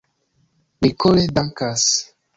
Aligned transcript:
Ni 0.81 0.89
kore 1.03 1.27
dankas. 1.37 1.85